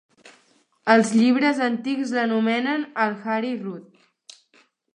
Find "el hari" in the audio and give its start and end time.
3.07-3.53